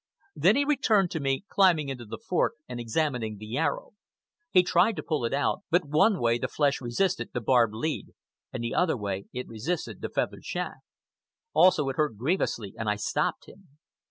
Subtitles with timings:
[0.35, 3.91] Then he returned to me, climbing into the fork and examining the arrow.
[4.49, 8.15] He tried to pull it out, but one way the flesh resisted the barbed head,
[8.51, 10.81] and the other way it resisted the feathered shaft.
[11.53, 13.77] Also, it hurt grievously, and I stopped him.